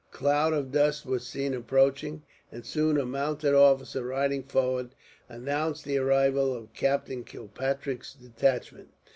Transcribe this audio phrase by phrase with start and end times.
[0.11, 4.95] A cloud of dust was seen approaching, and soon a mounted officer, riding forward,
[5.29, 8.87] announced the arrival of Captain Kilpatrick's detachment.